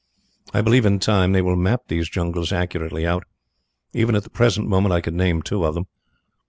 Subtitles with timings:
[0.51, 3.23] I believe in time they will map these jungles accurately out.
[3.93, 5.85] Even at the present moment I could name two of them.